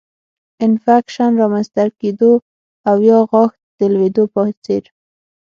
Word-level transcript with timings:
انفکشن 0.65 1.31
رامنځته 1.41 1.83
کېدو 1.99 2.31
او 2.89 2.97
یا 3.09 3.19
غاښ 3.29 3.51
د 3.79 3.81
لوېدو 3.93 4.23
په 4.33 4.41
څېر 4.63 4.83